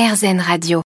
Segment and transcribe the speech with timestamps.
[0.00, 0.89] RZN Radio.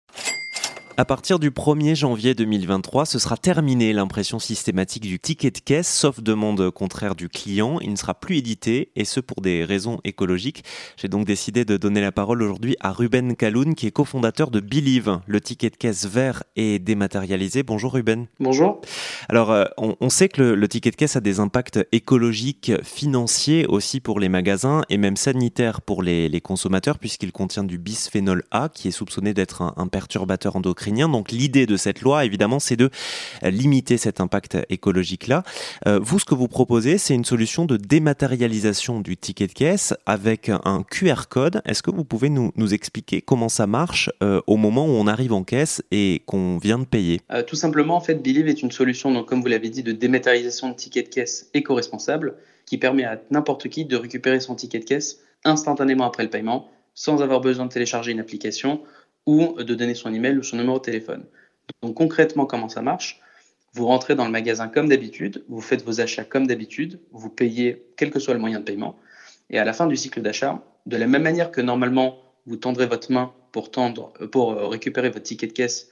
[1.01, 5.91] À partir du 1er janvier 2023, ce sera terminé l'impression systématique du ticket de caisse,
[5.91, 7.79] sauf demande contraire du client.
[7.81, 10.63] Il ne sera plus édité, et ce pour des raisons écologiques.
[10.97, 14.59] J'ai donc décidé de donner la parole aujourd'hui à Ruben Kaloun, qui est cofondateur de
[14.59, 15.21] Believe.
[15.25, 17.63] Le ticket de caisse vert et dématérialisé.
[17.63, 18.27] Bonjour Ruben.
[18.39, 18.79] Bonjour.
[19.27, 24.01] Alors, euh, on, sait que le, ticket de caisse a des impacts écologiques, financiers aussi
[24.01, 28.89] pour les magasins, et même sanitaires pour les, consommateurs, puisqu'il contient du bisphénol A, qui
[28.89, 32.89] est soupçonné d'être un, un perturbateur endocrinien donc l'idée de cette loi, évidemment, c'est de
[33.43, 35.43] euh, limiter cet impact écologique-là.
[35.87, 39.93] Euh, vous, ce que vous proposez, c'est une solution de dématérialisation du ticket de caisse
[40.05, 41.61] avec un QR code.
[41.65, 45.33] Est-ce que vous pouvez nous, expliquer comment ça marche euh, au moment où on arrive
[45.33, 47.21] en caisse et qu'on vient de payer?
[47.47, 50.75] Tout simplement, en fait, Believe est une solution, comme vous l'avez dit, de dématérialisation de
[50.75, 52.35] ticket de caisse éco-responsable
[52.65, 56.69] qui permet à n'importe qui de récupérer son ticket de caisse instantanément après le paiement
[56.93, 58.81] sans avoir besoin de télécharger une application
[59.25, 61.25] ou de donner son email ou son numéro de téléphone.
[61.81, 63.21] Donc concrètement, comment ça marche?
[63.73, 67.85] Vous rentrez dans le magasin comme d'habitude, vous faites vos achats comme d'habitude, vous payez
[67.95, 68.97] quel que soit le moyen de paiement,
[69.49, 72.85] et à la fin du cycle d'achat, de la même manière que normalement vous tendrez
[72.85, 75.89] votre main pour, euh, récupérer votre ticket de caisse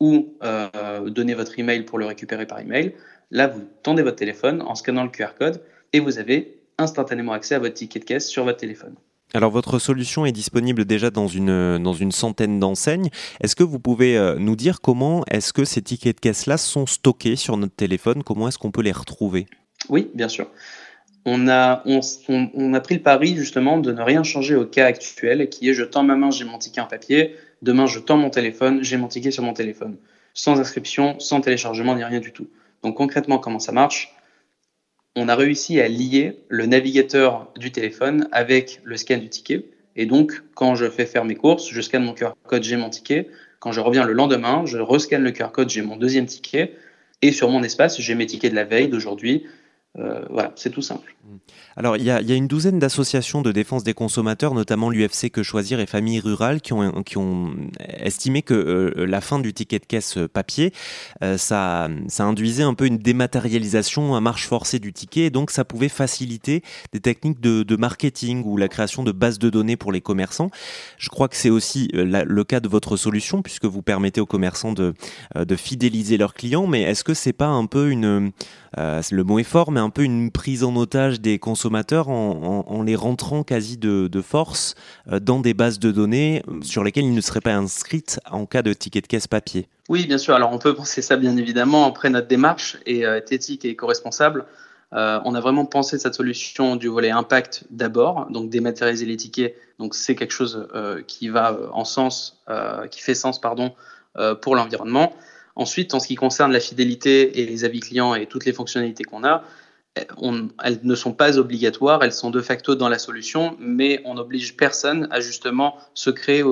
[0.00, 2.94] ou euh, donner votre email pour le récupérer par email,
[3.30, 7.54] là vous tendez votre téléphone en scannant le QR code et vous avez instantanément accès
[7.54, 8.94] à votre ticket de caisse sur votre téléphone.
[9.34, 13.08] Alors votre solution est disponible déjà dans une, dans une centaine d'enseignes.
[13.40, 16.86] Est-ce que vous pouvez euh, nous dire comment est-ce que ces tickets de caisse-là sont
[16.86, 18.22] stockés sur notre téléphone?
[18.22, 19.46] Comment est-ce qu'on peut les retrouver?
[19.88, 20.48] Oui, bien sûr.
[21.24, 25.48] On a, on, a pris le pari justement de ne rien changer au cas actuel
[25.48, 28.28] qui est je tends ma main, j'ai mon ticket en papier, demain je tends mon
[28.28, 29.96] téléphone, j'ai mon ticket sur mon téléphone.
[30.34, 32.48] Sans inscription, sans téléchargement ni rien du tout.
[32.82, 34.14] Donc concrètement, comment ça marche?
[35.16, 39.66] On a réussi à lier le navigateur du téléphone avec le scan du ticket.
[39.94, 42.88] Et donc, quand je fais faire mes courses, je scanne mon QR code, j'ai mon
[42.88, 43.28] ticket.
[43.60, 46.72] Quand je reviens le lendemain, je rescanne le QR code, j'ai mon deuxième ticket.
[47.20, 49.44] Et sur mon espace, j'ai mes tickets de la veille, d'aujourd'hui,
[49.98, 51.14] euh, voilà, c'est tout simple.
[51.22, 51.36] Mmh.
[51.76, 55.80] Alors, il y, a, une douzaine d'associations de défense des consommateurs, notamment l'UFC Que Choisir
[55.80, 60.72] et Famille Rurale, qui ont, estimé que euh, la fin du ticket de caisse papier,
[61.22, 65.50] euh, ça, ça induisait un peu une dématérialisation à marche forcée du ticket, et donc
[65.50, 66.62] ça pouvait faciliter
[66.92, 70.50] des techniques de, marketing ou la création de bases de données pour les commerçants.
[70.98, 74.72] Je crois que c'est aussi le cas de votre solution, puisque vous permettez aux commerçants
[74.72, 74.94] de,
[75.34, 78.32] de fidéliser leurs clients, mais est-ce que c'est pas un peu une...
[78.76, 82.96] le mot est fort, mais un peu une prise en otage des consommateurs en, les
[82.96, 84.74] rentrant quasi de, force
[85.10, 88.62] euh, dans des bases de données sur lesquelles ils ne seraient pas inscrits en cas
[88.62, 89.68] de ticket de caisse papier.
[89.88, 90.34] Oui, bien sûr.
[90.34, 91.86] Alors on peut penser ça bien évidemment.
[91.86, 94.46] Après notre démarche est, euh, éthique et éco-responsable.
[94.92, 99.56] Euh, on a vraiment pensé cette solution du volet impact d'abord, donc dématérialiser les tickets.
[99.78, 100.68] Donc c'est quelque chose
[101.06, 102.42] qui va en sens,
[102.90, 103.72] qui fait sens pardon
[104.42, 105.14] pour l'environnement.
[105.54, 109.04] Ensuite, en ce qui concerne la fidélité et les avis clients et toutes les fonctionnalités
[109.04, 109.44] qu'on a,
[109.94, 114.56] elles ne sont pas obligatoires, elles sont de facto dans la solution, mais on n'oblige
[114.56, 116.42] personne à justement se créer,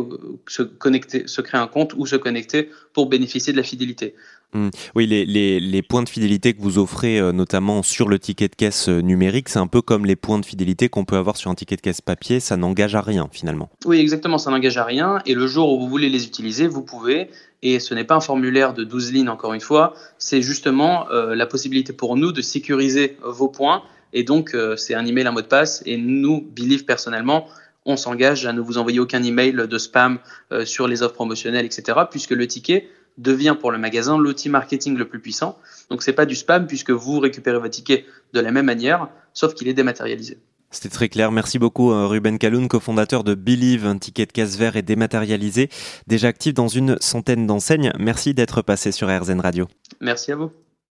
[0.46, 4.14] se connecter, se créer un compte ou se connecter pour bénéficier de la fidélité.
[4.52, 4.68] Mmh.
[4.96, 8.88] Oui, les, points de fidélité que vous offrez, euh, notamment sur le ticket de caisse
[8.88, 11.54] euh, numérique, c'est un peu comme les points de fidélité qu'on peut avoir sur un
[11.54, 13.70] ticket de caisse papier, ça n'engage à rien finalement.
[13.84, 16.82] Oui, exactement, ça n'engage à rien, et le jour où vous voulez les utiliser, vous
[16.82, 17.30] pouvez,
[17.62, 21.36] et ce n'est pas un formulaire de 12 lignes encore une fois, c'est justement euh,
[21.36, 25.40] la possibilité pour nous de sécuriser vos points, et donc c'est un email, un mot
[25.40, 27.46] de passe, et nous, Believe personnellement,
[27.86, 30.18] on s'engage à ne vous envoyer aucun email de spam
[30.64, 35.08] sur les offres promotionnelles, etc., puisque le ticket devient pour le magasin l'outil marketing le
[35.08, 35.58] plus puissant.
[35.90, 39.54] Donc c'est pas du spam puisque vous récupérez votre ticket de la même manière, sauf
[39.54, 40.38] qu'il est dématérialisé.
[40.70, 41.32] C'était très clair.
[41.32, 45.68] Merci beaucoup euh, Ruben Kaloun, cofondateur de Believe, un ticket de casse vert et dématérialisé,
[46.06, 47.92] déjà actif dans une centaine d'enseignes.
[47.98, 49.66] Merci d'être passé sur RZN Radio.
[50.00, 50.52] Merci à vous.